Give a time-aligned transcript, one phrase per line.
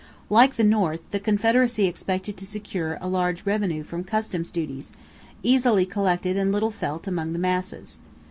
[0.31, 4.91] Like the North, the Confederacy expected to secure a large revenue from customs duties,
[5.43, 7.99] easily collected and little felt among the masses.